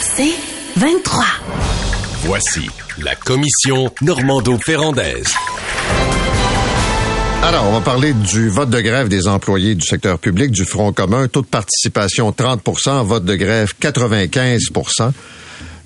[0.00, 0.34] C'est
[0.76, 1.24] 23.
[2.24, 2.68] Voici
[3.02, 5.32] la commission Normando-Ferrandaise.
[7.42, 10.92] Alors, on va parler du vote de grève des employés du secteur public du Front
[10.92, 11.28] commun.
[11.28, 14.70] Taux de participation 30% vote de grève 95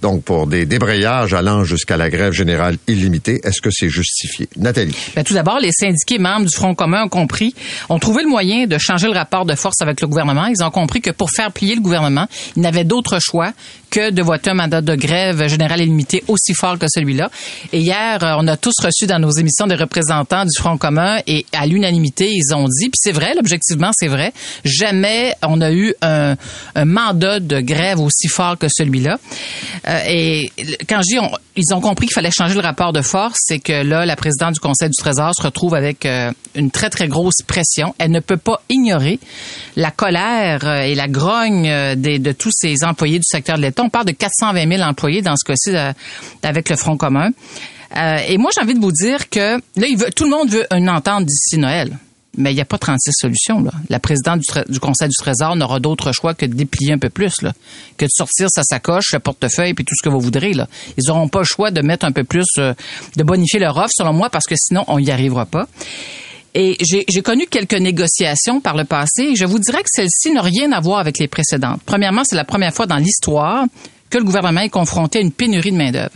[0.00, 4.48] donc, pour des débrayages allant jusqu'à la grève générale illimitée, est-ce que c'est justifié?
[4.56, 4.94] Nathalie.
[5.16, 7.54] Ben, tout d'abord, les syndiqués membres du Front commun ont compris,
[7.88, 10.46] ont trouvé le moyen de changer le rapport de force avec le gouvernement.
[10.46, 12.26] Ils ont compris que pour faire plier le gouvernement,
[12.56, 13.52] ils n'avaient d'autre choix
[13.90, 17.30] que de voter un mandat de grève générale illimitée aussi fort que celui-là.
[17.72, 21.18] Et hier, euh, on a tous reçu dans nos émissions des représentants du Front commun
[21.26, 24.32] et à l'unanimité, ils ont dit, puis c'est vrai, objectivement, c'est vrai,
[24.64, 26.36] jamais on a eu un,
[26.75, 29.18] un mandat de grève aussi fort que celui-là.
[29.88, 30.52] Euh, et
[30.88, 33.72] quand je dis ils ont compris qu'il fallait changer le rapport de force, c'est que
[33.72, 37.42] là, la présidente du Conseil du Trésor se retrouve avec euh, une très, très grosse
[37.47, 37.94] pression.
[37.98, 39.19] Elle ne peut pas ignorer
[39.77, 43.83] la colère euh, et la grogne de tous ces employés du secteur de l'État.
[43.83, 45.74] On parle de 420 000 employés dans ce cas-ci
[46.42, 47.30] avec le Front commun.
[47.97, 51.25] et moi, j'ai envie de vous dire que là, tout le monde veut une entente
[51.25, 51.97] d'ici Noël
[52.39, 53.64] mais il n'y a pas 36 solutions.
[53.91, 57.42] La présidente du, Conseil du Trésor n'aura d'autre choix que de déplier un peu plus,
[57.42, 57.53] là,
[57.97, 60.53] que de sortir sa sacoche, sa portefeuille, puis tout ce que vous voudrez.
[60.97, 62.72] Ils n'auront pas le choix de mettre un peu plus, euh,
[63.17, 65.67] de bonifier leur offre, selon moi, parce que sinon, on n'y arrivera pas.
[66.55, 70.42] Et j'ai connu quelques négociations par le passé, et je vous dirais que celle-ci n'a
[70.42, 71.80] rien à voir avec les précédentes.
[71.84, 73.67] Premièrement, c'est la première fois dans l'histoire
[74.11, 76.14] que le gouvernement est confronté à une pénurie de main-d'œuvre.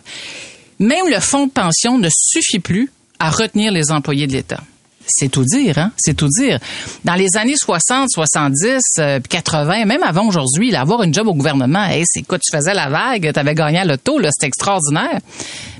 [0.78, 4.62] Même le fonds de pension ne suffit plus à retenir les employés de l'État.
[5.06, 5.92] C'est tout dire, hein?
[5.96, 6.58] C'est tout dire.
[7.04, 12.22] Dans les années 60, 70, 80, même avant aujourd'hui, avoir une job au gouvernement, c'est
[12.22, 15.18] quoi, tu faisais la vague, tu avais gagné à l'auto, c'était extraordinaire.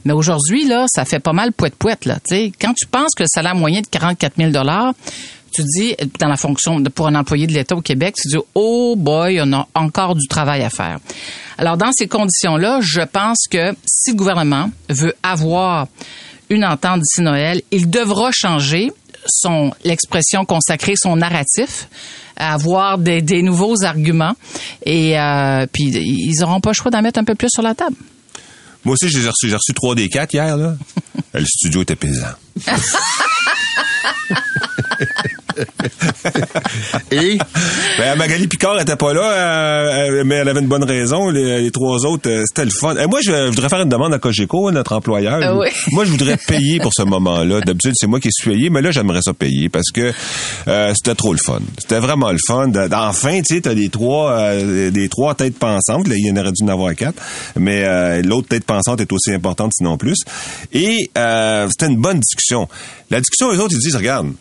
[0.05, 2.19] Mais aujourd'hui, là, ça fait pas mal poète-poète, là.
[2.29, 2.53] sais.
[2.61, 4.53] Quand tu penses que le salaire moyen de 44 000
[5.53, 8.39] tu dis, dans la fonction de, pour un employé de l'État au Québec, tu dis,
[8.55, 10.99] oh boy, on a encore du travail à faire.
[11.59, 15.89] Alors, dans ces conditions-là, je pense que si le gouvernement veut avoir
[16.49, 18.93] une entente d'ici Noël, il devra changer
[19.27, 21.89] son l'expression consacrée, son narratif,
[22.37, 24.35] avoir des, des nouveaux arguments
[24.85, 27.75] et euh, puis ils n'auront pas le choix d'en mettre un peu plus sur la
[27.75, 27.97] table.
[28.85, 30.75] Moi aussi, j'ai reçu, j'ai reçu 3 des 4 hier, là.
[31.35, 32.27] le studio était pesant.
[37.11, 37.39] Et?
[37.99, 41.31] Ben, Magali Picard était pas là, euh, mais elle avait une bonne raison.
[41.31, 42.97] Les, trois autres, euh, c'était le fun.
[42.97, 45.41] Et moi, je, voudrais faire une demande à Cogeco, notre employeur.
[45.43, 45.55] Ah
[45.93, 47.61] moi, je voudrais payer pour ce moment-là.
[47.61, 50.13] D'habitude, c'est moi qui suis payé, mais là, j'aimerais ça payer parce que
[50.69, 51.61] euh, c'était trop le fun.
[51.79, 52.71] C'était vraiment le fun.
[52.93, 56.09] Enfin, tu sais, t'as des trois, des trois têtes pensantes.
[56.09, 57.21] Là, il y en aurait dû en avoir quatre,
[57.57, 60.19] mais l'autre tête pensante est aussi importante, sinon plus.
[60.73, 62.69] Et c'était une bonne discussion.
[63.11, 64.33] La discussion, les autres, ils disent, regarde,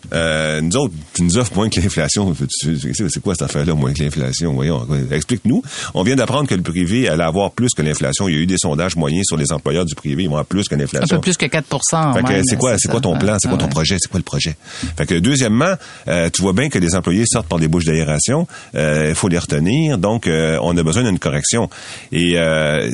[0.62, 2.34] nous autres, tu nous offres moins que l'inflation.
[2.36, 4.54] C'est quoi cette affaire-là, moins que l'inflation?
[4.54, 5.62] Voyons, explique-nous.
[5.94, 8.28] On vient d'apprendre que le privé allait avoir plus que l'inflation.
[8.28, 10.24] Il y a eu des sondages moyens sur les employeurs du privé.
[10.24, 11.16] Ils vont avoir plus que l'inflation.
[11.16, 12.12] Un peu plus que 4%
[12.48, 13.38] c'est quoi, c'est quoi ton plan?
[13.40, 13.98] C'est quoi ton projet?
[14.00, 14.56] C'est quoi le projet?
[14.98, 15.76] Fait que, deuxièmement,
[16.08, 18.48] euh, tu vois bien que les employés sortent par des bouches d'aération.
[18.76, 19.98] Euh, il faut les retenir.
[19.98, 21.70] Donc, euh, on a besoin d'une correction.
[22.12, 22.36] Et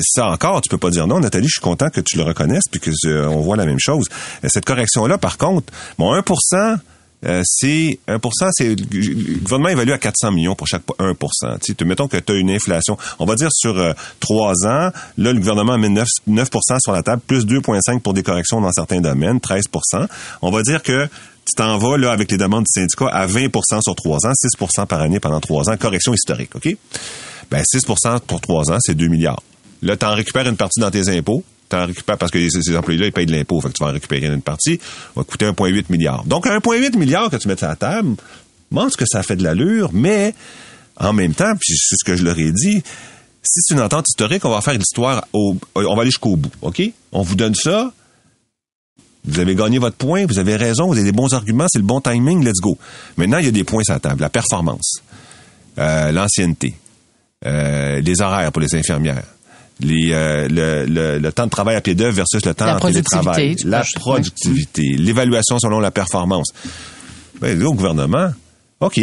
[0.01, 1.19] ça encore, tu peux pas dire non.
[1.19, 2.91] Nathalie, je suis content que tu le reconnaisses puis que
[3.28, 4.06] on voit la même chose.
[4.44, 6.24] Cette correction-là, par contre, bon, 1
[7.25, 8.19] euh, c'est 1%
[8.51, 12.35] c'est le gouvernement évalue à 400 millions pour chaque 1% tu Mettons que tu as
[12.35, 12.97] une inflation.
[13.17, 17.01] On va dire sur euh, trois ans, là, le gouvernement met 9, 9% sur la
[17.01, 20.07] table, plus 2,5 pour des corrections dans certains domaines, 13%
[20.41, 23.81] On va dire que tu t'en vas là, avec les demandes du syndicat à 20%
[23.81, 26.75] sur trois ans, 6% par année pendant trois ans, correction historique, OK?
[27.50, 29.41] Ben 6% pour trois ans, c'est 2 milliards.
[29.81, 33.07] Là, tu en récupères une partie dans tes impôts, en récupères parce que ces, employés-là,
[33.07, 33.59] ils payent de l'impôt.
[33.61, 34.79] Fait que tu vas en récupérer une partie.
[35.16, 36.23] va coûter 1,8 milliard.
[36.25, 38.16] Donc, 1,8 milliard que tu mets à la table,
[38.73, 40.33] pense que ça fait de l'allure, mais
[40.97, 42.81] en même temps, puis c'est ce que je leur ai dit,
[43.44, 46.81] si c'est une entente historique, on va faire l'histoire, on va aller jusqu'au bout, OK?
[47.11, 47.91] On vous donne ça,
[49.27, 51.85] vous avez gagné votre point, vous avez raison, vous avez des bons arguments, c'est le
[51.85, 52.77] bon timing, let's go.
[53.17, 54.22] Maintenant, il y a des points sur la table.
[54.22, 55.01] La performance,
[55.77, 56.75] euh, l'ancienneté,
[57.45, 59.24] euh, les horaires pour les infirmières,
[59.79, 63.56] les, euh, le, le, temps de travail à pied d'œuvre versus le temps de télétravail,
[63.63, 66.47] la productivité, l'évaluation selon la performance.
[67.41, 68.31] Ben, au gouvernement,
[68.79, 69.00] OK,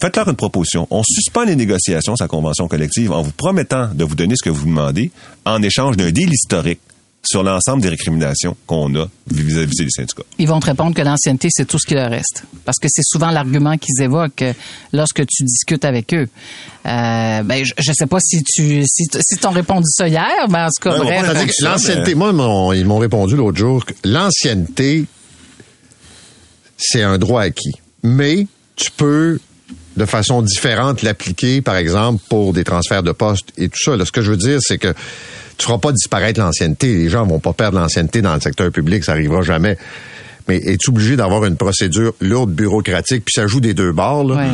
[0.00, 0.86] faites-leur une proposition.
[0.90, 4.50] On suspend les négociations, sa convention collective, en vous promettant de vous donner ce que
[4.50, 5.10] vous demandez
[5.44, 6.80] en échange d'un deal historique
[7.22, 10.22] sur l'ensemble des récriminations qu'on a vis-à-vis des syndicats.
[10.38, 12.44] Ils vont te répondre que l'ancienneté, c'est tout ce qui leur reste.
[12.64, 14.44] Parce que c'est souvent l'argument qu'ils évoquent
[14.92, 16.28] lorsque tu discutes avec eux.
[16.86, 20.60] Euh, ben, je ne sais pas si tu si, si t'ont répondu ça hier, mais
[20.60, 21.52] en tout cas, bref.
[21.60, 22.30] L'ancienneté, moi,
[22.74, 25.04] ils m'ont répondu l'autre jour que l'ancienneté,
[26.76, 27.74] c'est un droit acquis.
[28.02, 29.38] Mais tu peux
[29.96, 33.96] de façon différente l'appliquer, par exemple, pour des transferts de poste et tout ça.
[33.96, 34.94] Là, ce que je veux dire, c'est que
[35.58, 36.94] tu feras pas disparaître l'ancienneté.
[36.94, 39.76] Les gens vont pas perdre l'ancienneté dans le secteur public, ça arrivera jamais.
[40.48, 44.46] Mais es-tu obligé d'avoir une procédure lourde, bureaucratique, puis ça joue des deux bords, là?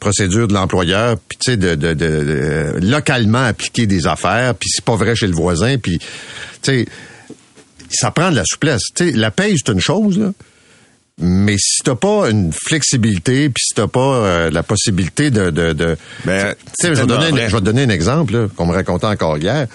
[0.00, 4.84] Procédure de l'employeur, puis tu sais, de, de, de, localement appliquer des affaires, puis c'est
[4.84, 6.04] pas vrai chez le voisin, puis tu
[6.62, 6.86] sais,
[7.90, 8.82] ça prend de la souplesse.
[8.94, 10.32] Tu sais, la paye, c'est une chose, là.
[11.18, 15.50] Mais si t'as pas une flexibilité, puis si t'as pas euh, la possibilité de...
[15.50, 18.32] de, de Ben, tu sais, je vais donner, un- je vais te donner un exemple
[18.34, 19.66] là, qu'on me racontait encore hier.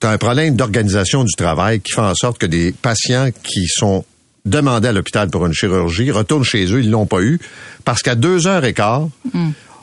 [0.00, 4.04] T'as un problème d'organisation du travail qui fait en sorte que des patients qui sont
[4.44, 7.40] demandés à l'hôpital pour une chirurgie retournent chez eux, ils l'ont pas eu,
[7.84, 9.08] parce qu'à deux heures et quart,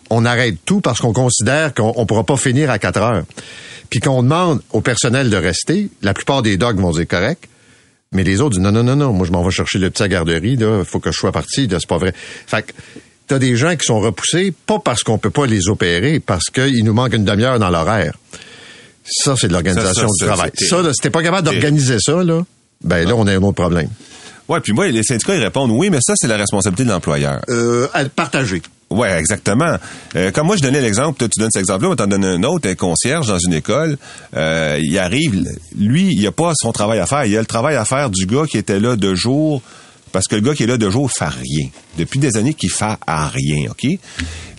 [0.10, 3.24] on arrête tout parce qu'on considère qu'on on pourra pas finir à quatre heures.
[3.90, 7.48] Puis qu'on demande au personnel de rester, la plupart des dogs vont dire correct,
[8.14, 10.04] mais les autres disent non, non, non, non, moi je m'en vais chercher le petit
[10.04, 12.14] à garderie, là, faut que je sois parti, là, c'est pas vrai.
[12.16, 12.72] Fait que
[13.28, 16.84] t'as des gens qui sont repoussés, pas parce qu'on peut pas les opérer, parce qu'il
[16.84, 18.16] nous manque une demi-heure dans l'horaire.
[19.08, 20.52] Ça, c'est de l'organisation du travail.
[20.56, 22.44] Ça, là, si t'es pas capable d'organiser ça, là,
[22.84, 23.90] ben là, on a un autre problème.
[24.48, 27.42] Ouais, puis moi, les syndicats, ils répondent oui, mais ça, c'est la responsabilité de l'employeur.
[27.50, 28.62] Euh, à partager.
[28.92, 29.78] Ouais, exactement.
[30.16, 32.44] Euh, comme moi, je donnais l'exemple, toi, tu donnes cet exemple-là, on t'en donne un
[32.44, 33.98] autre, un concierge dans une école.
[34.36, 35.44] Euh, il arrive,
[35.76, 37.26] lui, il a pas son travail à faire.
[37.26, 39.64] Il a le travail à faire du gars qui était là de jour,
[40.16, 41.68] parce que le gars qui est là de jour fait rien.
[41.98, 43.86] Depuis des années qu'il fait à rien, OK?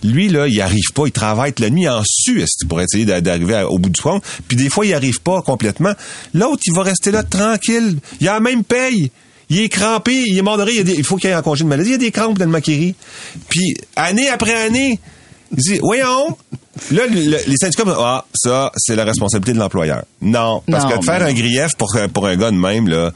[0.03, 1.07] Lui, là, il arrive pas.
[1.07, 4.23] Il travaille toute la nuit en Suisse pour essayer d'a- d'arriver au bout du compte?
[4.47, 5.93] Puis des fois, il arrive pas complètement.
[6.35, 7.97] L'autre, il va rester là tranquille.
[8.21, 9.09] Il a la même paye.
[9.49, 11.69] Il est crampé, il est mort de rire, il, faut qu'il ait un congé de
[11.69, 12.93] maladie, il y a des crampes dans le maquerie.
[13.49, 14.99] Puis, année après année,
[15.51, 16.37] il dit, voyons,
[16.91, 20.03] là, le- le- les syndicats, ah, ça, c'est la responsabilité de l'employeur.
[20.21, 23.13] Non, parce Non, que de faire un grief pour, pour un gars de même, là,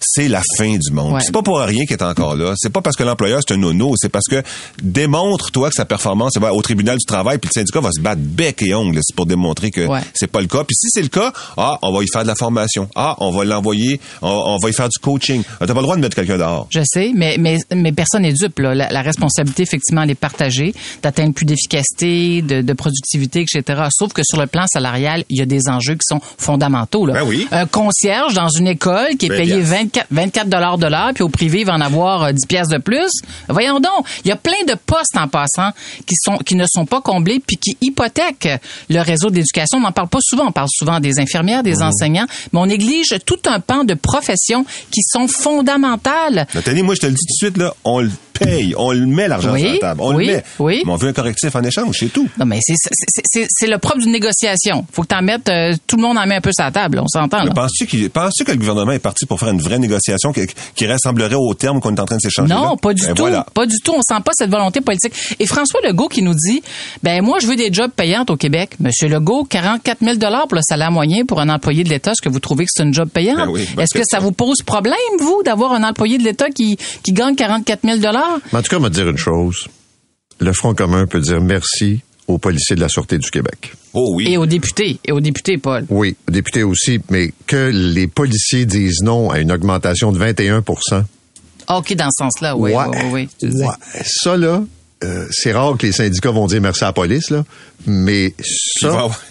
[0.00, 1.14] c'est la fin du monde.
[1.14, 1.20] Ouais.
[1.20, 2.52] C'est pas pour rien qu'il est encore là.
[2.56, 4.42] C'est pas parce que l'employeur c'est un nono, c'est parce que
[4.82, 8.20] démontre-toi que sa performance va au tribunal du travail, puis le syndicat va se battre
[8.22, 10.00] bec et ongle c'est pour démontrer que Ouais.
[10.14, 10.64] c'est pas le cas.
[10.64, 12.88] Puis si c'est le cas, ah, on va y faire de la formation.
[12.94, 15.42] Ah, on va l'envoyer, on, on va y faire du coaching.
[15.60, 16.66] Ah, T'as pas le droit de mettre quelqu'un dehors.
[16.70, 18.58] Je sais, mais, mais, mais personne n'est dupe.
[18.58, 18.74] Là.
[18.74, 23.82] La, la responsabilité, effectivement, elle est partagée, d'atteindre plus d'efficacité, de, de productivité, etc.
[23.90, 27.06] Sauf que sur le plan salarial, il y a des enjeux qui sont fondamentaux.
[27.06, 27.14] Là.
[27.14, 27.46] Ben oui.
[27.52, 29.70] Un concierge dans une école qui est Ben, payé piastres.
[29.86, 32.68] 24, 24 dollars de l'heure, puis au privé, il va en avoir euh, 10 pièces
[32.68, 33.10] de plus.
[33.48, 35.70] Voyons donc, il y a plein de postes en passant
[36.06, 38.60] qui sont qui ne sont pas comblés puis qui hypothèquent
[38.90, 39.78] le réseau d'éducation.
[39.78, 40.46] On n'en parle pas souvent.
[40.48, 44.64] On parle souvent des infirmières, des enseignants, mais on néglige tout un pan de professions
[44.90, 46.46] qui sont fondamentales.
[46.54, 49.06] Nathalie, moi, je te le dis tout de suite, là, on le paye, on le
[49.06, 50.00] met l'argent Oui, sur la table.
[50.02, 50.44] On oui, le met.
[50.58, 50.82] oui.
[50.84, 52.28] Mais on veut un correctif en échange, c'est tout.
[52.38, 54.86] Non, mais c'est le propre d'une négociation.
[54.92, 57.00] Faut que t'en mettes, euh, tout le monde en met un peu sa table.
[57.02, 57.46] On s'entend.
[57.54, 61.34] Penses-tu penses-tu que le gouvernement est parti pour faire une vraie négociation qui, qui ressemblerait
[61.36, 62.52] au terme qu'on est en train de s'échanger?
[62.52, 62.76] Non, là?
[62.80, 63.22] pas du Ben tout.
[63.22, 63.46] voilà.
[63.54, 63.92] Pas du tout.
[63.92, 65.12] On sent pas cette volonté politique.
[65.38, 66.62] Et François Legault qui nous dit,
[67.02, 68.76] ben moi, je veux des jobs payants au Québec.
[68.80, 72.12] Monsieur Legault, 44 000 pour le salaire moyen pour un employé de l'État.
[72.12, 73.36] Est-ce que vous trouvez que c'est un job payant?
[73.36, 76.76] Ben oui, Est-ce que ça vous pose problème, vous, d'avoir un employé de l'État qui,
[77.02, 77.98] qui gagne 44 000
[78.52, 79.66] Mais en tout cas, on va te dire une chose.
[80.38, 83.72] Le Front commun peut dire merci aux policiers de la Sûreté du Québec.
[83.94, 84.26] Oh oui.
[84.28, 84.98] Et aux députés.
[85.04, 85.86] Et aux députés, Paul.
[85.88, 90.62] Oui, aux députés aussi, mais que les policiers disent non à une augmentation de 21
[91.68, 92.72] Ah, OK, dans ce sens-là, oui.
[92.72, 92.84] Ouais.
[93.12, 93.66] oui, oui.
[94.04, 94.62] Ça, là,
[95.04, 97.44] euh, c'est rare que les syndicats vont dire merci à la police, là,
[97.86, 98.88] mais ça...
[98.88, 99.22] va avoir-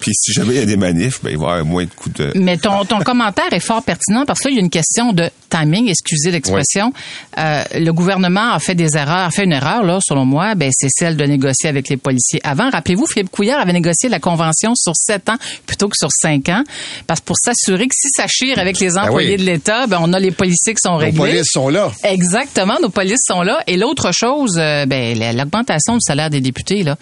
[0.00, 1.90] Puis si jamais il y a des manifs, ben, il va y avoir moins de
[1.90, 2.32] coups de...
[2.34, 5.12] Mais ton, ton commentaire est fort pertinent parce que là, il y a une question
[5.12, 6.92] de timing, excusez l'expression.
[7.38, 10.70] Euh, le gouvernement a fait des erreurs, a fait une erreur, là, selon moi, ben,
[10.72, 12.40] c'est celle de négocier avec les policiers.
[12.44, 16.48] Avant, rappelez-vous, Philippe Couillard avait négocié la convention sur sept ans plutôt que sur cinq
[16.48, 16.64] ans,
[17.06, 19.36] parce que pour s'assurer que si ça chire avec les employés oui.
[19.38, 21.18] de l'État, ben, on a les policiers qui sont Nos réglés.
[21.18, 21.90] polices sont là.
[22.04, 23.60] Exactement, nos polices sont là.
[23.66, 26.96] Et l'autre chose, euh, ben, la- l'augmentation du salaire des députés, là,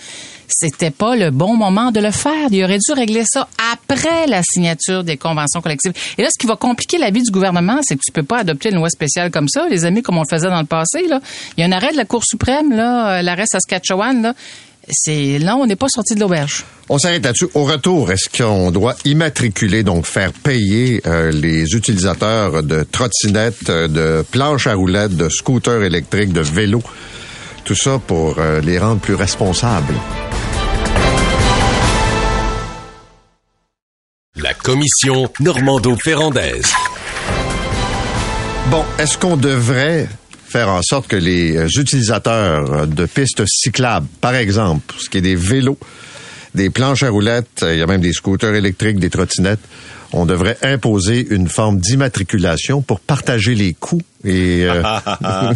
[0.48, 2.48] c'était pas le bon moment de le faire.
[2.50, 5.92] Il aurait dû régler ça après la signature des conventions collectives.
[6.18, 8.38] Et là, ce qui va compliquer la vie du gouvernement, c'est que tu peux pas
[8.38, 11.04] adopter une loi spéciale comme ça, les amis, comme on le faisait dans le passé.
[11.04, 14.22] Il y a un arrêt de la Cour suprême, là, l'arrêt Saskatchewan.
[14.22, 14.34] Là.
[14.88, 16.64] C'est là, on n'est pas sorti de l'auberge.
[16.88, 17.48] On s'arrête là-dessus.
[17.54, 23.88] Au retour, est-ce qu'on doit immatriculer, donc faire payer euh, les utilisateurs de trottinettes, euh,
[23.88, 26.84] de planches à roulettes, de scooters électriques, de vélos,
[27.66, 29.94] tout ça pour euh, les rendre plus responsables?
[34.36, 36.72] La commission Normando-Ferrandaise.
[38.70, 40.08] Bon, est-ce qu'on devrait
[40.46, 45.10] faire en sorte que les euh, utilisateurs euh, de pistes cyclables, par exemple, pour ce
[45.10, 45.78] qui est des vélos,
[46.54, 49.60] des planches à roulettes, il y a même des scooters électriques, des trottinettes.
[50.18, 54.00] On devrait imposer une forme d'immatriculation pour partager les coûts.
[54.24, 55.52] Et, euh, ah,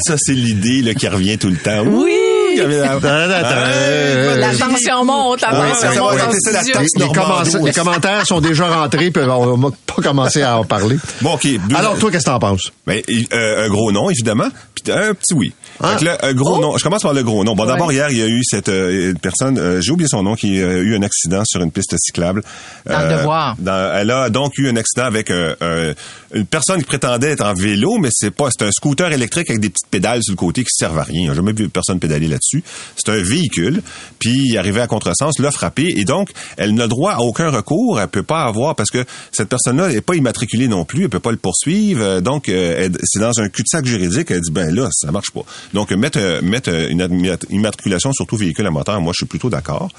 [0.00, 1.82] ça, c'est l'idée là, qui revient tout le temps.
[1.84, 2.12] Oui!
[2.56, 7.64] La tension monte, la tension monte.
[7.64, 10.98] les, commentaires sont déjà rentrés, puis on va pas commencer à en parler.
[11.20, 11.48] Bon, OK.
[11.74, 12.70] Alors, toi, qu'est-ce que t'en penses?
[12.86, 15.52] Ben, euh, un gros nom, évidemment, puis un petit oui.
[15.80, 16.60] Là, un gros Oh.
[16.60, 16.76] nom.
[16.76, 17.54] Je commence par le gros nom.
[17.54, 17.72] Bon, Ouais.
[17.72, 20.60] d'abord, hier, il y a eu cette euh, personne, euh, j'ai oublié son nom, qui
[20.62, 22.42] a eu un accident sur une piste cyclable.
[22.88, 23.56] Euh, Dans le devoir.
[23.58, 25.92] dans- elle a donc eu un accident avec un- un-
[26.34, 29.60] une personne qui prétendait être en vélo, mais c'est pas, c'est un scooter électrique avec
[29.60, 31.30] des petites pédales sur le côté qui servent à rien.
[31.30, 32.62] J'ai jamais vu personne pédaler là-dessus.
[32.96, 33.82] C'est un véhicule,
[34.18, 38.00] puis il arrivait à contresens, l'a frappé, et donc, elle n'a droit à aucun recours.
[38.00, 41.20] Elle peut pas avoir, parce que cette personne-là n'est pas immatriculée non plus, elle peut
[41.20, 42.02] pas le poursuivre.
[42.02, 44.30] Euh, Donc, euh, c'est dans un cul-de-sac juridique.
[44.30, 45.42] Elle dit, ben là, ça marche pas.
[45.72, 49.26] Donc, mettre, euh, mettre euh, une immatriculation sur tout véhicule à moteur, moi, je suis
[49.26, 49.90] plutôt d'accord.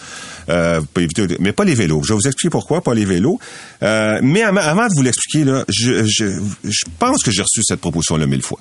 [0.50, 0.82] Euh,
[1.40, 2.04] mais pas les vélos.
[2.04, 3.40] Je vais vous expliquer pourquoi, pas les vélos.
[3.84, 8.42] Euh, mais avant, de vous l'expliquer, je, je pense que j'ai reçu cette proposition-là mille
[8.42, 8.60] fois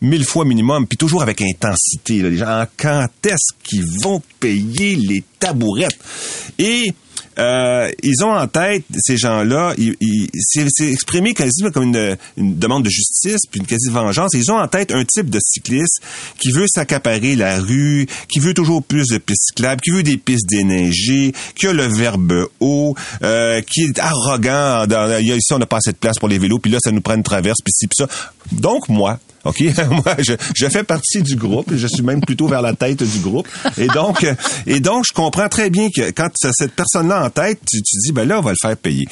[0.00, 2.22] mille fois minimum, puis toujours avec intensité.
[2.22, 5.98] Là, les gens, quand est-ce qu'ils vont payer les tabourettes?
[6.58, 6.92] Et
[7.38, 12.58] euh, ils ont en tête, ces gens-là, ils- ils- c'est exprimé quasiment comme une, une
[12.58, 14.32] demande de justice, puis une quasi-vengeance.
[14.34, 16.00] Ils ont en tête un type de cycliste
[16.38, 20.16] qui veut s'accaparer la rue, qui veut toujours plus de pistes cyclables, qui veut des
[20.16, 24.86] pistes déneigées, qui a le verbe haut, euh, qui est arrogant.
[24.86, 27.00] Dans, ici, on n'a pas assez de place pour les vélos, puis là, ça nous
[27.00, 28.08] prend une traverse, puis ci, puis ça.
[28.52, 29.60] Donc, moi, OK?
[29.90, 31.72] Moi, je, je fais partie du groupe.
[31.74, 33.48] Je suis même plutôt vers la tête du groupe.
[33.76, 34.34] Et donc, euh,
[34.66, 37.96] et donc, je comprends très bien que quand as cette personne-là en tête, tu, tu
[37.98, 39.06] dis, ben là, on va le faire payer.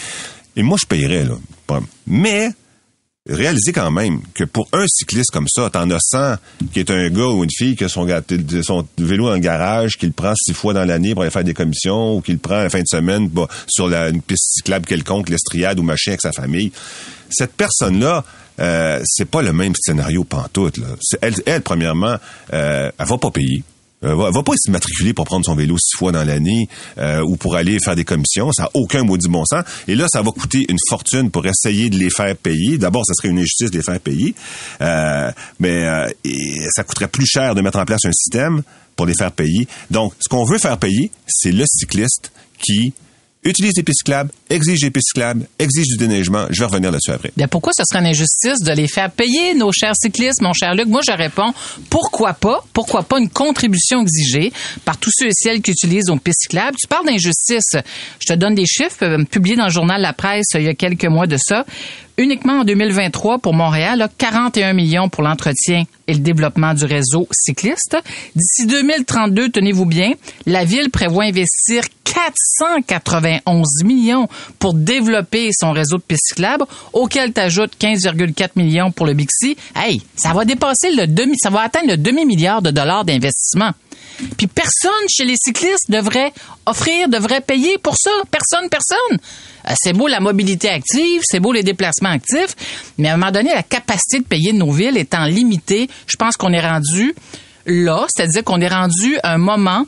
[0.57, 1.35] Et moi, je payerais, là.
[2.07, 2.51] Mais,
[3.29, 6.37] réalisez quand même que pour un cycliste comme ça, t'en as 100
[6.73, 8.07] qui est un gars ou une fille qui a son,
[8.63, 11.45] son vélo dans le garage, qui le prend six fois dans l'année pour aller faire
[11.45, 14.87] des commissions, ou qui le prend la fin de semaine bah, sur une piste cyclable
[14.87, 16.73] quelconque, l'estriade ou machin avec sa famille.
[17.31, 18.25] Cette personne-là,
[18.61, 20.79] euh, c'est pas le même scénario pantoute.
[20.79, 20.87] Là.
[21.21, 22.17] Elle, elle, premièrement,
[22.53, 23.63] euh, elle va pas payer.
[24.03, 27.23] Elle va, va pas se matriculer pour prendre son vélo six fois dans l'année euh,
[27.23, 28.53] ou pour aller faire des commissions.
[28.53, 29.65] Ça n'a aucun maudit bon sens.
[29.89, 32.79] Et là, ça va coûter une fortune pour essayer de les faire payer.
[32.79, 34.35] D'abord, ça serait une injustice de les faire payer.
[34.81, 36.09] Euh, mais euh,
[36.71, 38.63] ça coûterait plus cher de mettre en place un système
[38.97, 39.67] pour les faire payer.
[39.91, 42.93] Donc, ce qu'on veut faire payer, c'est le cycliste qui
[43.51, 43.85] utilise des
[44.51, 44.93] exige des
[45.59, 46.47] exige du déneigement.
[46.51, 47.33] Je vais revenir là-dessus après.
[47.37, 50.75] Bien, pourquoi ce serait une injustice de les faire payer, nos chers cyclistes, mon cher
[50.75, 50.87] Luc?
[50.87, 51.53] Moi, je réponds,
[51.91, 52.65] pourquoi pas?
[52.73, 54.53] Pourquoi pas une contribution exigée
[54.85, 56.49] par tous ceux et celles qui utilisent nos pistes?
[56.49, 57.77] Tu parles d'injustice.
[58.21, 60.69] Je te donne des chiffres euh, publiés dans le journal La Presse euh, il y
[60.69, 61.65] a quelques mois de ça.
[62.19, 67.29] Uniquement en 2023, pour Montréal, là, 41 millions pour l'entretien et le développement du réseau
[67.31, 67.97] cycliste.
[68.35, 70.13] D'ici 2032, tenez-vous bien,
[70.47, 71.83] la ville prévoit investir
[72.17, 79.13] 491 millions pour développer son réseau de pistes cyclables, auquel t'ajoutes 15,4 millions pour le
[79.13, 79.57] Bixi.
[79.75, 83.73] Hey, ça va dépasser le demi, ça va atteindre le demi-milliard de dollars d'investissement.
[84.39, 86.33] Puis personne chez les cyclistes devrait
[86.65, 88.11] offrir, devrait payer pour ça.
[88.31, 89.19] Personne, personne.
[89.69, 92.57] Euh, C'est beau la mobilité active, c'est beau les déplacements actifs,
[92.97, 96.17] mais à un moment donné, la capacité de payer de nos villes étant limitée, je
[96.17, 97.15] pense qu'on est rendu
[97.67, 99.85] là, c'est-à-dire qu'on est rendu à un moment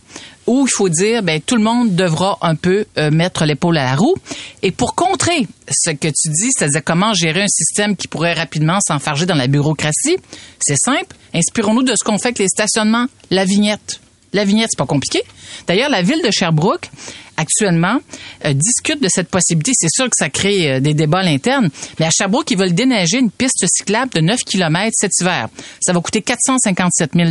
[0.47, 3.85] où il faut dire, ben tout le monde devra un peu euh, mettre l'épaule à
[3.85, 4.15] la roue.
[4.63, 8.79] Et pour contrer ce que tu dis, c'est-à-dire comment gérer un système qui pourrait rapidement
[8.81, 10.17] s'enfarger dans la bureaucratie,
[10.59, 11.15] c'est simple.
[11.35, 14.01] Inspirons-nous de ce qu'on fait avec les stationnements, la vignette.
[14.33, 15.23] La vignette, c'est pas compliqué.
[15.67, 16.91] D'ailleurs, la ville de Sherbrooke,
[17.37, 17.99] actuellement,
[18.45, 19.73] euh, discute de cette possibilité.
[19.75, 22.75] C'est sûr que ça crée euh, des débats à l'interne, mais à Sherbrooke, ils veulent
[22.75, 25.49] déneiger une piste cyclable de 9 km cet hiver.
[25.81, 27.31] Ça va coûter 457 000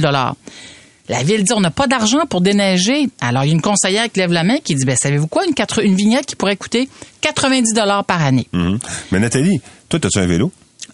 [1.09, 3.07] la ville dit on n'a pas d'argent pour déneiger.
[3.21, 5.45] Alors il y a une conseillère qui lève la main qui dit ben savez-vous quoi?
[5.47, 6.89] Une, quatre- une vignette qui pourrait coûter
[7.21, 8.45] 90 dollars par année.
[8.51, 8.77] Mhm.
[9.13, 10.51] Mais Nathalie, toi, as-tu un vélo?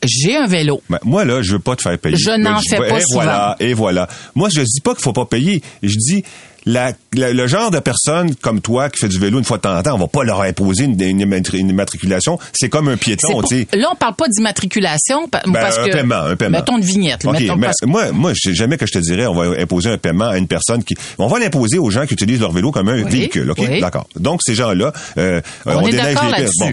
[0.08, 0.82] J'ai un vélo.
[0.90, 2.16] Ben, moi, là, je veux pas te faire payer.
[2.18, 3.24] Je n'en Ben, fais pas et souvent.
[3.24, 4.08] Voilà, et voilà.
[4.36, 5.62] Moi, je dis pas qu'il faut pas payer.
[5.82, 6.24] Je dis,
[6.66, 9.64] la, la- le genre de personne comme toi qui fait du vélo une fois de
[9.64, 11.20] temps en temps, on va pas leur imposer une, une
[11.54, 12.40] une immatriculation.
[12.54, 13.78] C'est comme un piéton, tu sais.
[13.78, 16.58] Là on parle pas d'immatriculation Ben, parce un que paiement, un paiement.
[16.60, 17.26] mettons une vignette.
[17.26, 19.98] OK, mettons, mais parce moi, moi, jamais que je te dirais, on va imposer un
[19.98, 22.88] paiement à une personne qui, on va l'imposer aux gens qui utilisent leur vélo comme
[22.88, 23.82] un Oui, véhicule, ok, oui.
[23.82, 24.08] d'accord.
[24.16, 26.64] Donc ces gens-là, euh, On est déneige les pistes.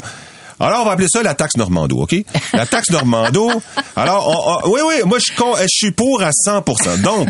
[0.61, 2.15] Alors, on va appeler ça la taxe Normando, OK?
[2.53, 3.51] La taxe Normando.
[3.97, 4.29] Alors,
[4.65, 7.29] on- on- oui, oui, moi, je, con- je suis pour à 100% Donc,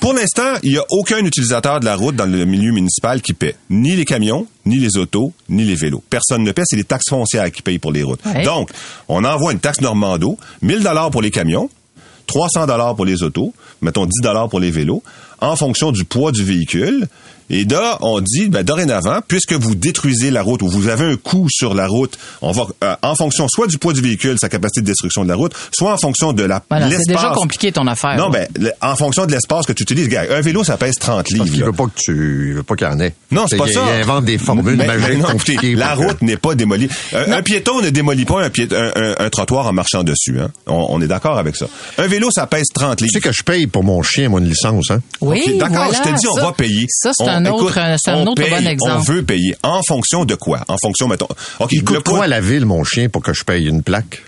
[0.00, 3.32] pour l'instant, il n'y a aucun utilisateur de la route dans le milieu municipal qui
[3.34, 3.54] paie.
[3.70, 6.02] Ni les camions, ni les autos, ni les vélos.
[6.10, 8.20] Personne ne paie, c'est les taxes foncières qui payent pour les routes.
[8.26, 8.42] Ouais.
[8.42, 8.70] Donc,
[9.08, 11.68] on envoie une taxe Normando, 1000 dollars pour les camions,
[12.26, 13.52] 300 dollars pour les autos,
[13.82, 15.02] mettons 10 dollars pour les vélos,
[15.40, 17.06] en fonction du poids du véhicule.
[17.50, 21.16] Et là, on dit, ben, dorénavant, puisque vous détruisez la route ou vous avez un
[21.16, 24.48] coût sur la route, on va, euh, en fonction soit du poids du véhicule, sa
[24.48, 27.04] capacité de destruction de la route, soit en fonction de la, Voilà, l'espace.
[27.06, 28.16] c'est déjà compliqué ton affaire.
[28.16, 30.08] Non, ben, le- en fonction de l'espace que tu utilises.
[30.08, 31.44] Gars, un vélo, ça pèse 30 livres.
[31.44, 31.66] Parce là.
[31.66, 33.14] veut pas que tu, il veut pas qu'il y en ait.
[33.30, 33.80] Non, c'est pas Il- ça.
[33.94, 36.88] Il invente des formules Ben, magiques ben non, écoutez, la route n'est pas démolie.
[37.14, 40.38] Un, un piéton ne démolit pas un, piét- un, un- un trottoir en marchant dessus.
[40.40, 40.48] Hein?
[40.66, 41.66] On, on est d'accord avec ça.
[41.98, 43.12] Un vélo, ça pèse 30 Tu livres.
[43.14, 45.00] sais que je paye pour mon chien, moi, une licence, hein?
[45.20, 46.86] Oui, D'accord, voilà, je te dis, on ça- va payer.
[46.88, 48.92] Ça, c'est On- un autre, écoute, c'est un on autre paye, bon exemple.
[48.96, 49.56] On veut payer.
[49.62, 50.64] En fonction de quoi?
[50.68, 51.28] En fonction, mettons.
[51.60, 53.82] OK, Il le coûte quoi à la ville, mon chien, pour que je paye une
[53.82, 54.22] plaque?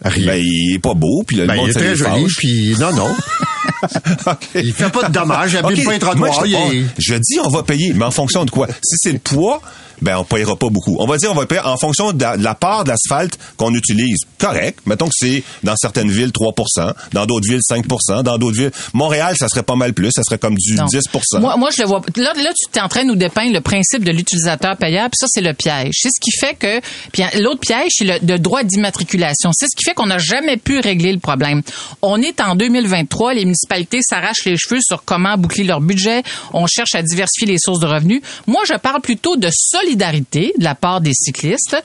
[0.00, 0.26] Rien.
[0.26, 2.76] Ben, il est pas beau, puis le Ben, monde, il est ça très joli, puis
[2.78, 3.08] non, non.
[4.26, 4.48] OK.
[4.54, 6.70] Il fait pas de dommages, il abîme OK, pas un moi, trottoir.
[6.70, 8.66] je, est- je dis on va payer, mais en fonction de quoi?
[8.82, 9.60] Si c'est le poids,
[10.00, 10.96] ben on payera pas beaucoup.
[11.00, 13.36] On va dire on va payer en fonction de la, de la part de l'asphalte
[13.56, 14.18] qu'on utilise.
[14.38, 14.78] Correct.
[14.86, 18.70] Mettons que c'est dans certaines villes 3% dans d'autres villes 5% dans d'autres villes.
[18.94, 20.84] Montréal, ça serait pas mal plus, ça serait comme du Non.
[20.84, 21.00] 10
[21.40, 22.00] Moi, moi, je le vois.
[22.16, 25.10] Là, là tu es en train de nous dépeindre le principe de l'utilisateur payable.
[25.10, 25.94] puis Ça, c'est le piège.
[26.00, 26.80] C'est ce qui fait que.
[27.10, 29.50] Puis l'autre piège, c'est le, le droit d'immatriculation.
[29.52, 31.62] C'est ce qui fait qu'on n'a jamais pu régler le problème.
[32.02, 33.34] On est en 2023.
[33.34, 36.22] Les municipalités s'arrachent les cheveux sur comment boucler leur budget.
[36.52, 38.20] On cherche à diversifier les sources de revenus.
[38.46, 41.76] Moi, je parle plutôt de solidarité de la part des cyclistes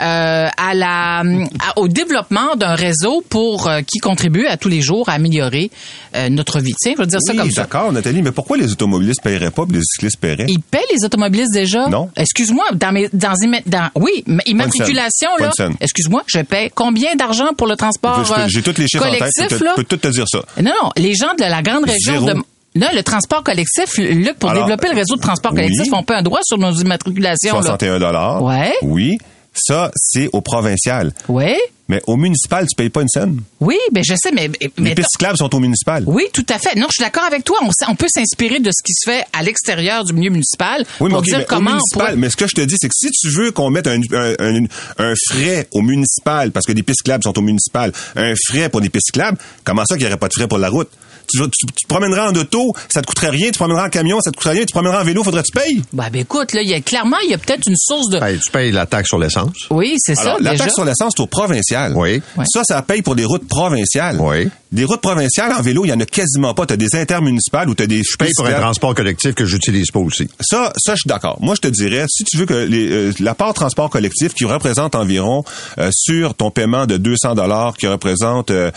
[0.00, 4.80] euh, à la, à- au développement d'un réseau pour euh, qui contribue à tous les
[4.80, 5.70] jours à améliorer
[6.16, 6.74] euh, notre vie.
[6.80, 7.62] Tiens, je veux dire ça comme ça.
[7.62, 10.46] d'accord, Nathalie, mais pourquoi les automobilistes paieraient pas, puis les cyclistes paieraient?
[10.48, 11.88] Ils paient les automobilistes déjà?
[11.88, 12.10] Non.
[12.16, 15.50] Excuse-moi, dans mes, dans, oui, mais immatriculation, là.
[15.80, 19.44] Excuse-moi, je paie combien d'argent pour le transport J'ai toutes les chiffres en tête, collectif,
[19.50, 20.40] je peux peux tout te dire ça.
[20.60, 22.26] Non, non, les gens de la grande région Zéro.
[22.26, 22.34] de...
[22.76, 25.62] Non, le transport collectif, Luc, pour Alors, développer le réseau de transport oui.
[25.62, 27.62] collectif, on paie un droit sur nos immatriculations, là.
[27.62, 28.42] 61 dollars.
[28.44, 28.72] Ouais.
[28.82, 29.18] Oui.
[29.52, 31.12] Ça, c'est au provincial.
[31.28, 31.54] Oui,
[31.90, 33.40] Mais au municipal, tu payes pas une scène.
[33.58, 34.48] oui, ben je sais, mais...
[34.60, 36.04] Les mais pistes cyclables sont au municipal.
[36.06, 36.76] oui, tout à fait.
[36.76, 37.58] Non, je suis d'accord avec toi.
[37.88, 41.14] On, peut s'inspirer de ce qui se fait à l'extérieur du milieu municipal Oui, mais,
[41.14, 42.16] pour dire mais au comment on municipal, pourrait...
[42.16, 44.34] mais ce que je te dis, c'est que si tu veux qu'on mette un, un,
[44.38, 44.64] un-
[44.98, 48.80] un frais au municipal, parce que les pistes cyclables sont au municipal, un frais pour
[48.80, 50.88] des pistes cyclables, comment ça qu'il n'y aurait pas de frais pour la route?
[51.32, 53.46] Tu, vas- tu, tu te promèneras en auto, ça te coûterait rien.
[53.46, 54.60] Tu te promèneras en camion, ça te coûterait rien.
[54.62, 55.80] Tu te promèneras en vélo, faudrait que tu payes.
[55.92, 58.18] Ben, ben, écoute, là, il y a clairement, il y a peut-être une source de...
[58.18, 59.52] Ben, tu payes la taxe sur l'essence.
[59.70, 60.64] Oui, c'est ça, la déjà.
[60.64, 61.79] taxe sur l'essence, c'est au provincial.
[61.94, 62.22] Oui.
[62.36, 62.44] Ouais.
[62.52, 64.18] Ça, ça paye pour des routes provinciales.
[64.20, 64.48] Oui.
[64.72, 66.64] Des routes provinciales en vélo, il y en a quasiment pas.
[66.64, 69.44] Tu as des intermunicipales ou tu as des Je paye pour un transport collectif que
[69.44, 70.28] j'utilise pas aussi.
[70.40, 71.38] Ça, ça, je suis d'accord.
[71.40, 74.44] Moi, je te dirais, si tu veux que les, euh, la part transport collectif qui
[74.44, 75.42] représente environ
[75.78, 78.70] euh, sur ton paiement de 200 dollars, qui représente, euh,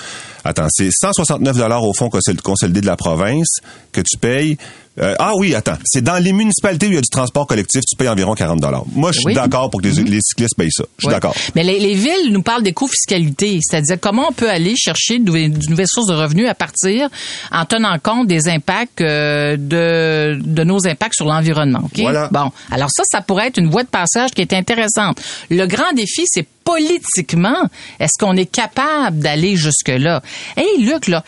[0.44, 3.58] attends, c'est 169 dollars au fond consol- consolidé de la province
[3.92, 4.58] que tu payes.
[5.02, 7.82] Euh, ah oui, attends, c'est dans les municipalités où il y a du transport collectif,
[7.90, 8.84] tu payes environ 40 dollars.
[8.94, 9.34] Moi, je suis Oui.
[9.34, 10.84] d'accord pour que les, les cyclistes payent ça.
[11.00, 11.34] Je suis d'accord.
[11.56, 15.24] Mais les, les villes nous parlent des co-fiscalités, c'est-à-dire comment on peut aller chercher de
[15.26, 17.10] nouvelles, de nouvelles sources de revenus à partir
[17.52, 21.82] en tenant compte des impacts euh, de, de nos impacts sur l'environnement.
[21.86, 22.00] ok?
[22.02, 22.30] Voilà.
[22.32, 25.20] Bon, alors ça, ça pourrait être une voie de passage qui est intéressante.
[25.50, 27.64] Le grand défi, c'est politiquement,
[28.00, 30.22] est-ce qu'on est capable d'aller jusque-là?
[30.56, 31.24] Hey, Luc, là,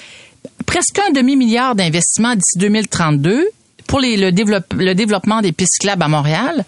[0.65, 3.45] presque un demi-milliard d'investissements d'ici 2032
[3.87, 6.65] pour les- le, développe- le développement des pistes cyclables à Montréal.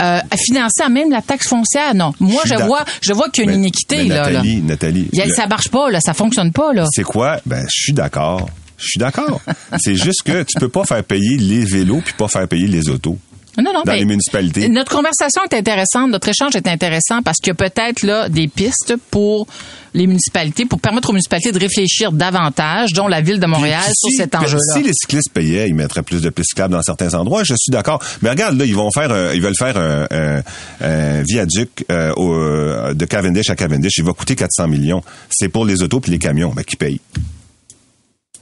[0.00, 2.12] Euh, à financer à même la taxe foncière, non.
[2.18, 4.30] Moi, Je vois, je vois qu'il y a une Mais- iniquité, mais là, là.
[4.38, 6.00] Nathalie, Nathalie, a- le- ça marche pas, là.
[6.00, 6.84] Ça fonctionne pas, là.
[6.90, 7.40] C'est quoi?
[7.46, 8.48] Ben, je suis d'accord.
[8.78, 9.40] Je suis d'accord.
[9.78, 12.88] c'est juste que tu peux pas faire payer les vélos puis pas faire payer les
[12.88, 13.16] autos.
[13.58, 14.68] Non, non, dans mais les municipalités.
[14.70, 18.48] Notre conversation est intéressante, notre échange est intéressant parce qu'il y a peut-être là des
[18.48, 19.46] pistes pour
[19.92, 24.08] les municipalités, pour permettre aux municipalités de réfléchir davantage, dont la ville de Montréal, sur
[24.16, 24.74] cet enjeu-là.
[24.74, 27.44] Si les cyclistes payaient, ils mettraient plus de pistes cyclables dans certains endroits.
[27.44, 28.02] Je suis d'accord.
[28.22, 30.42] Mais regarde, là, ils vont faire, un- ils veulent faire un, un-
[30.80, 33.98] un viaduc euh, au- de Cavendish à Cavendish.
[33.98, 35.02] Il va coûter 400 millions.
[35.28, 37.00] C'est pour les autos puis les camions, ben, qui payent?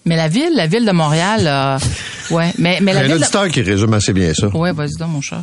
[0.06, 1.78] Mais la ville, la ville de Montréal, euh,
[2.30, 4.48] ouais, mais, mais Il y a un auditeur qui résume assez bien ça.
[4.48, 5.42] Ouais, vas-y donc, mon chat.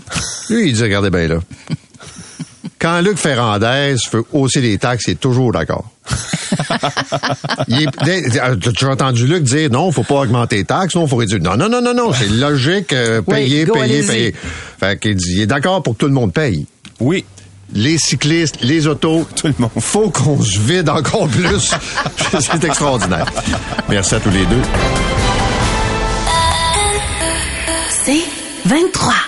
[0.49, 1.39] Lui, il dit, regardez bien là.
[2.79, 5.85] Quand Luc Ferrandez veut hausser les taxes, il est toujours d'accord.
[7.67, 11.15] Il est- T'as toujours entendu Luc dire non, faut pas augmenter les taxes, non, faut
[11.15, 11.41] réduire.
[11.41, 14.35] Non, non, non, non, non, c'est logique, euh, Oui, payer, go, payer, payer.
[14.79, 16.67] Fait qu'il dit, il est d'accord pour que tout le monde paye.
[16.99, 17.25] Oui.
[17.73, 19.71] Les cyclistes, les autos, Tout le monde.
[19.79, 21.71] faut qu'on se vide encore plus.
[22.39, 23.25] c'est extraordinaire.
[23.89, 24.61] Merci à tous les deux.
[28.07, 28.23] C'est
[28.63, 29.26] 23.